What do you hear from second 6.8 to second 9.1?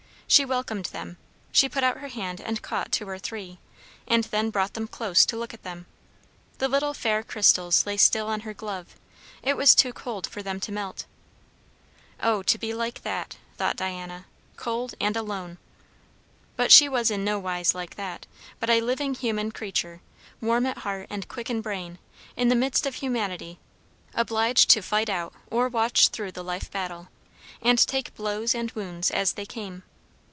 fair crystals lay still on her glove;